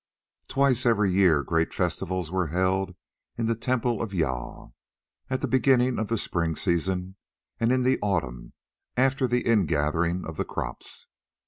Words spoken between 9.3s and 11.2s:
ingathering of the crops.